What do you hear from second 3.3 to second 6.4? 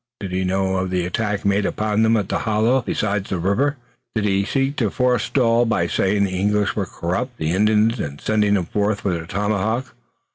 river? Did he seek to forestall by saying the